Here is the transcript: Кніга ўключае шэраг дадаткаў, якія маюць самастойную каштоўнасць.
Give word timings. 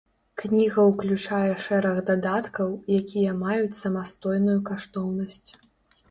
Кніга 0.41 0.83
ўключае 0.91 1.49
шэраг 1.65 1.99
дадаткаў, 2.07 2.71
якія 3.01 3.35
маюць 3.41 3.79
самастойную 3.81 4.57
каштоўнасць. 4.71 5.51